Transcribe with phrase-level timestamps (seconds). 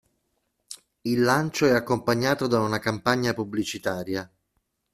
[1.03, 4.27] Il lancio è accompagnato da una campagna pubblicitaria.